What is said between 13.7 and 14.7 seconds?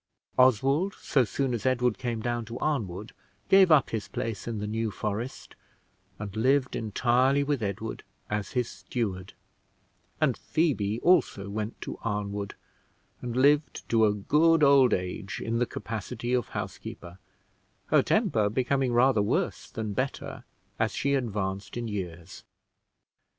to a good